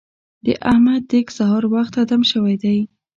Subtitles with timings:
[0.45, 2.77] د احمد دېګ سهار وخته دم شوی دی.